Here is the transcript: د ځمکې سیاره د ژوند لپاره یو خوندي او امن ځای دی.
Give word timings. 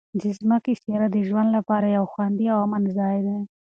د 0.21 0.21
ځمکې 0.39 0.73
سیاره 0.81 1.07
د 1.11 1.17
ژوند 1.27 1.49
لپاره 1.57 1.85
یو 1.95 2.05
خوندي 2.11 2.45
او 2.53 2.57
امن 2.65 2.83
ځای 2.97 3.17
دی. 3.25 3.37